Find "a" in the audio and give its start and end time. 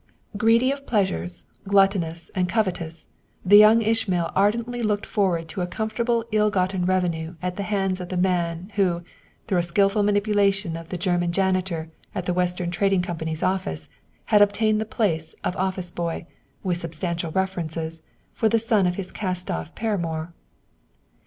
5.61-5.67, 9.59-9.61